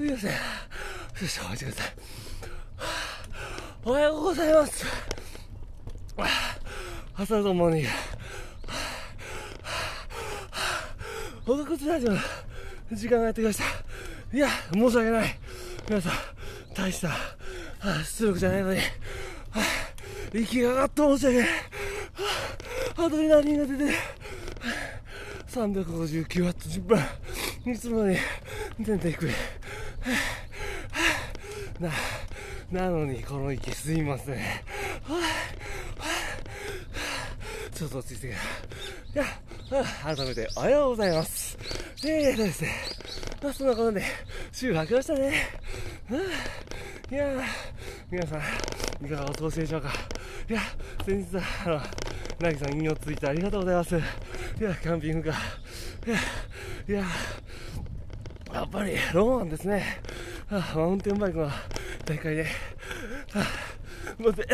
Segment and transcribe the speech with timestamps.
[0.00, 0.30] すいません。
[1.28, 1.92] 少々お待ちください。
[3.84, 4.86] おはようございます。
[7.14, 7.84] 朝ともに、
[11.46, 12.18] おがくつラジオの
[12.92, 13.64] 時間がやってきました。
[14.34, 15.38] いや、申し訳ない。
[15.86, 16.12] 皆さん、
[16.74, 17.10] 大した、
[18.02, 18.80] 出力じゃないのに、
[20.32, 21.48] 息が上がって申し訳ない。
[21.48, 21.54] は
[22.96, 23.94] あアドレナリンが出て、
[25.48, 26.98] 359ワット10分。
[27.70, 28.16] いつもに、
[28.80, 29.30] 全然低い。
[30.00, 30.10] は
[31.80, 31.92] あは
[32.72, 34.34] あな、なのに、この息すいません。
[34.36, 34.40] は
[35.08, 35.20] あは
[35.98, 38.30] あちょっと落ち着いてい
[39.14, 41.56] や、はあ改めておはようございます。
[42.04, 42.70] えーとですね、
[43.42, 44.02] まあ、そんなことで、
[44.52, 45.28] 週明けましたね。
[46.10, 47.42] はあいやー、
[48.10, 49.90] 皆さん、いかがお過ごしでしょうか。
[50.48, 50.60] いや、
[51.04, 51.80] 先日は、あの、
[52.40, 53.96] なぎさん引用ついてありがとうございます。
[53.96, 54.00] い
[54.62, 56.10] や、キャンピングカー。
[56.10, 56.18] いや、
[56.88, 57.04] いや、
[58.52, 60.00] やっぱりロマンですね。
[60.50, 61.50] あマウンテンバイクの
[62.04, 62.48] 大会で、は
[63.36, 63.44] あ、
[64.18, 64.48] 待って、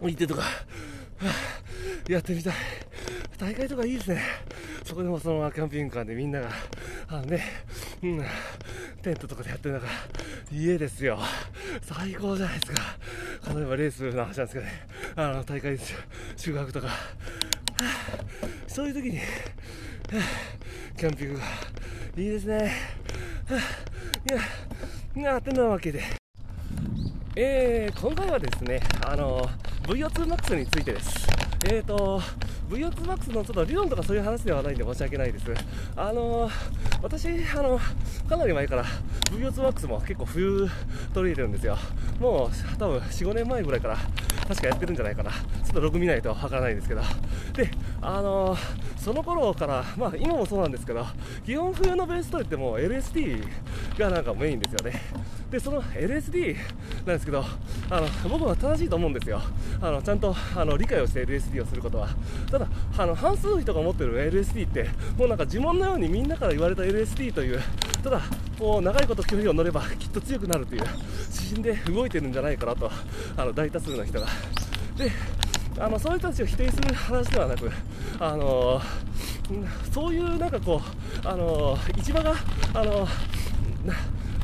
[0.00, 0.42] 行ってとか、
[2.08, 2.54] やってみたい。
[3.38, 4.22] 大会とかいいですね。
[4.84, 6.48] そこでもそのままキャンピングカーでみんなが、
[7.08, 7.42] あのね、
[8.02, 8.24] うん、
[9.02, 9.86] テントとかでやってる中、
[10.52, 11.18] 家ですよ。
[11.82, 13.54] 最高じゃないですか。
[13.54, 14.72] 例えばレースの話なんですけどね、
[15.16, 15.98] あの、大会ですよ。
[16.36, 16.88] 宿泊とか。
[18.66, 19.20] そういう時に、
[20.96, 23.03] キャンピングカー、いいですね。
[23.46, 23.60] はあ
[25.16, 26.02] いや、なてなわけで、
[27.36, 29.46] えー、今回はですね、あの、
[29.82, 31.28] VO2MAX についてです。
[31.66, 32.22] えーと、
[32.70, 35.44] VO2MAX のちょっと理論とかそういう話ではないんで申し訳ないです。
[35.94, 36.48] あの、
[37.02, 37.78] 私、あの、
[38.26, 38.84] かなり前から
[39.30, 40.66] VO2MAX も結構冬
[41.12, 41.76] 取り入れるんですよ。
[42.18, 43.98] もう多分4、5年前ぐらいから
[44.48, 45.30] 確かやってるんじゃないかな。
[45.30, 45.36] ちょ
[45.68, 47.02] っとログ見ないとわからないんですけど。
[47.52, 47.70] で、
[48.06, 48.54] あの、
[48.98, 51.06] その頃から、まあ今もそうなんですけど、
[51.44, 53.42] 基本冬のベースといっても LSD
[53.98, 55.00] がなんかメインですよね。
[55.50, 57.42] で、その LSD なんですけど、
[57.88, 59.40] あの僕は正しいと思うんですよ。
[59.80, 62.08] あのちゃんとあの理解をして LSD をすることは。
[62.50, 62.66] ただ、
[62.98, 67.62] あの半数の人が持ってる LSD って、もうなんか呪文のようにみんなから言われた LSD という、
[68.02, 68.20] ただ、
[68.58, 70.82] こう長いこと距離を乗ればきっと強くなるという
[71.32, 72.90] 指針で動いてるんじゃないかなと、
[73.36, 74.26] あの大多数の人が。
[74.96, 75.10] で
[75.78, 77.70] あのそういう人たちを否定する話ではなく、
[78.20, 78.80] あの
[79.92, 80.80] そういうなんかこ
[81.24, 82.34] う、あの市場が、
[82.72, 83.06] あの
[83.84, 83.94] な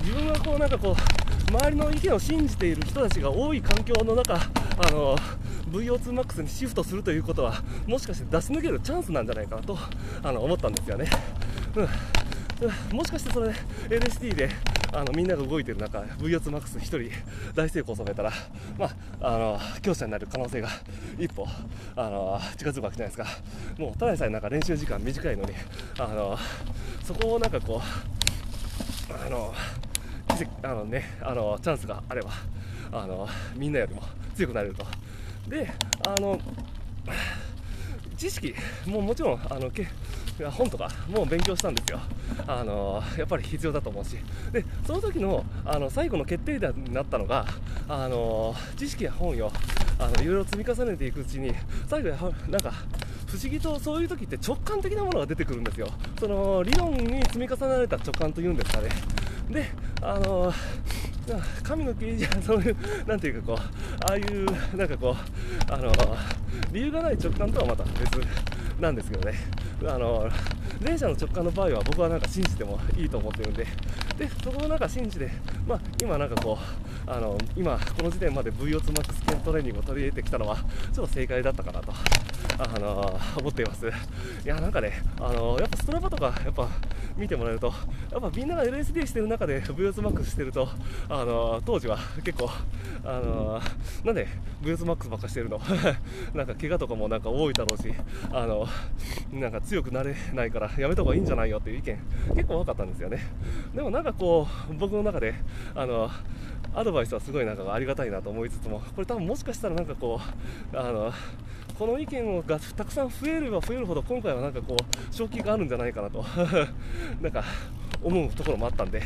[0.03, 4.39] 自分がこうなんかこう周りの意見を信じている人たちが多い環境の中、あ
[4.91, 5.17] の
[5.71, 9.79] VO2MAX にシフトするということはもしかして出し抜けるチャンスなんじゃないかなと
[10.23, 11.09] あの思ったんですよね。
[11.77, 11.89] うん
[12.93, 13.55] もしかしてそれ
[13.89, 14.51] LSD で
[14.93, 17.11] あのみんなが動いてる中 VO2MAX 一人
[17.55, 18.33] 大成功を収めたら、
[18.79, 20.69] まあ、あの強者になる可能性が
[21.19, 21.47] 一歩
[21.95, 23.27] あの近づくわけじゃないですか。
[23.79, 25.53] もうただでさえなんか練習時間短いのに
[25.99, 26.37] あの
[27.05, 27.81] そこをなんかこ
[29.11, 29.55] うあの
[30.37, 32.31] 奇跡あのねあのチャンスがあれば
[32.93, 34.03] あのみんなよりも
[34.35, 34.85] 強くなれると。
[35.49, 35.71] で
[36.07, 36.39] あの
[38.17, 38.55] 知識
[38.87, 39.89] ももちろんあのけ
[40.49, 42.01] 本とかもう勉強したんですよ。
[42.47, 44.17] あのやっぱり必要だと思うし。
[44.53, 47.47] でその時のあの最後の決定打になったのが
[47.89, 49.53] あの知識や本を
[49.99, 51.53] あのいろいろ積み重ねていくうちに
[51.89, 52.17] 最後や
[52.49, 52.73] なんか
[53.27, 55.89] 不思議とそういう時って直感的なものが出てくるんですよ。
[56.19, 58.89] その理論に積み重ねられた直感というんですかね。
[59.51, 59.67] で
[60.03, 60.53] あの
[61.63, 62.77] 神の啓示はそういう
[63.07, 65.93] なんていうかこうああいうなんかこうあの
[66.73, 68.21] 理由がない直感とはまた別
[68.81, 69.37] なんですけどね。
[69.87, 70.29] あの
[70.85, 73.67] 前者の直感の場合は僕はなんか信じてもいいと思ってるんで。
[74.21, 75.31] でそこをなんか信じて、
[75.67, 76.59] まあ、今なんかこ
[77.07, 80.59] うあの今この時点まで VO2MAX 系トレーニングを取り入れてきたのは
[80.93, 81.91] ちょっと正解だったかなと
[82.59, 83.87] あの思っています。
[83.87, 83.91] い
[84.45, 86.69] やなんかねあのやっぱストラバとかやっぱ
[87.17, 87.73] 見てもらえると
[88.11, 90.69] やっぱみんなが LSD してる中で VO2MAX してると
[91.09, 92.51] あの当時は結構
[93.05, 93.61] あの
[94.05, 94.27] なんで
[94.63, 95.61] VO2MAX ばっかしてるの？
[96.35, 97.93] なんか怪我とかもなんか多いだろうし
[98.33, 98.67] あの
[99.33, 101.99] なんか強くなれないからやめた方がいいんじゃないよっていう意見
[102.35, 103.21] 結構多かったんですよね。
[103.75, 105.35] でもなんかこう僕の中で
[105.75, 106.11] あの
[106.75, 110.21] アドバイスはすごいなんかありがたいなと思いつつもこれ多分もしかしたらなんかこ
[110.73, 111.13] うあの
[111.81, 116.23] この意見がたくさん増えれば増えるほど今回はなんかこう正気があるんじゃないかなと。
[117.23, 117.43] なんか
[118.03, 119.01] 思うところもあったんで、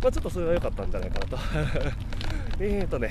[0.00, 1.36] まあ、ちょっとそれは良かったんじゃないかなと。
[2.62, 3.10] えっとね。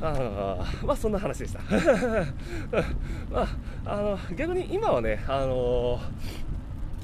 [0.00, 1.60] あまあそんな話でした。
[3.30, 3.48] まあ
[3.84, 6.00] あの逆に今はねあの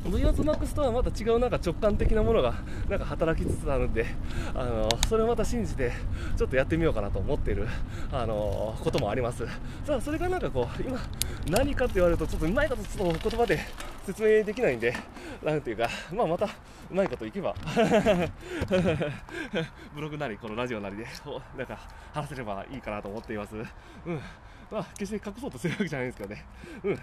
[0.05, 2.55] VO2MAX とはまた違うなんか直感的なものが
[2.89, 4.07] なんか働きつつあるんで
[4.55, 5.93] あのそれをまた信じて
[6.37, 7.67] ちょっとやってみようかなと思っている
[8.13, 9.47] あのこともあります。
[9.87, 10.99] ただそれがなんかこう今
[11.51, 13.61] 何かって言われるとちょっとうまいことちょっと言葉で
[14.07, 14.95] 説明できないんで、
[15.45, 16.51] なんていうか、まあ、またう
[16.91, 17.55] まいこといけば、
[19.95, 21.07] ブログなり、このラジオなりで、
[21.57, 21.79] なんか
[22.13, 23.57] 話せればいいかなと思っています。
[23.57, 23.67] うん
[24.71, 26.45] まあ、決して隠そうとするわけじゃないんですけどね。
[26.85, 26.99] うん。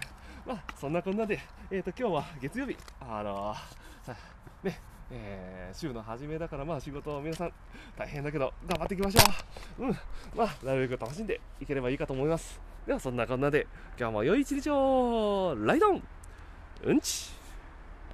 [0.46, 1.40] まあ、そんなこんなで、
[1.70, 3.56] えっ、ー、と、今日は月曜日、あのー、
[4.06, 4.14] さ、
[4.62, 4.80] ね、
[5.10, 7.52] えー、週の初めだから、まあ仕事皆さん
[7.96, 9.20] 大変だけど頑張っていきましょ
[9.80, 9.86] う。
[9.86, 9.92] うん。
[10.36, 12.60] まあ、なるべく楽しんでいければいいかと思います。
[12.86, 13.66] では、そんなこんなで、
[13.98, 16.02] 今日も良い一日をライドン
[16.84, 17.32] うんち